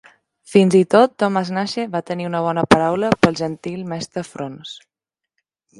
[0.53, 4.81] Fins i tot Thomas Nashe va tenir una bona paraula pel "gentil mestre Fraunce".